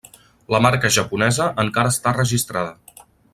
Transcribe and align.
La 0.53 0.61
marca 0.65 0.89
japonesa 0.95 1.47
encara 1.65 1.93
està 1.97 2.15
registrada. 2.17 3.05